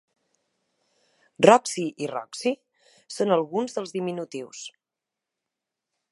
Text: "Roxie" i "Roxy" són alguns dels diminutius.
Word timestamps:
"Roxie" 1.45 1.91
i 2.05 2.07
"Roxy" 2.13 2.53
són 3.17 3.33
alguns 3.35 3.77
dels 3.79 3.93
diminutius. 3.97 4.63